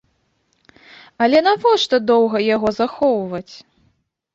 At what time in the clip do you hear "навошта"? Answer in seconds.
1.49-1.95